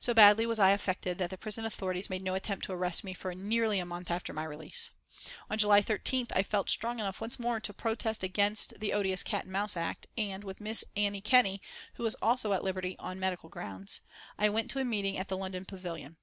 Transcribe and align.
So 0.00 0.14
badly 0.14 0.46
was 0.46 0.58
I 0.58 0.70
affected 0.70 1.18
that 1.18 1.28
the 1.28 1.36
prison 1.36 1.66
authorities 1.66 2.08
made 2.08 2.22
no 2.22 2.32
attempt 2.32 2.64
to 2.64 2.72
arrest 2.72 3.04
me 3.04 3.12
for 3.12 3.34
nearly 3.34 3.78
a 3.78 3.84
month 3.84 4.10
after 4.10 4.32
my 4.32 4.44
release. 4.44 4.92
On 5.50 5.58
July 5.58 5.82
13th 5.82 6.30
I 6.34 6.42
felt 6.42 6.70
strong 6.70 6.98
enough 7.00 7.20
once 7.20 7.38
more 7.38 7.60
to 7.60 7.74
protest 7.74 8.22
against 8.22 8.80
the 8.80 8.94
odious 8.94 9.22
Cat 9.22 9.42
and 9.44 9.52
Mouse 9.52 9.76
Act, 9.76 10.06
and, 10.16 10.42
with 10.42 10.62
Miss 10.62 10.84
Annie 10.96 11.20
Kenney, 11.20 11.60
who 11.96 12.02
was 12.04 12.16
also 12.22 12.54
at 12.54 12.64
liberty 12.64 12.96
"on 12.98 13.20
medical 13.20 13.50
grounds," 13.50 14.00
I 14.38 14.48
went 14.48 14.70
to 14.70 14.78
a 14.78 14.86
meeting 14.86 15.18
at 15.18 15.28
the 15.28 15.36
London 15.36 15.66
Pavillion. 15.66 16.16